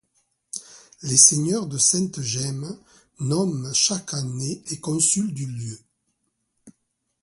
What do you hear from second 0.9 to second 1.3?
Les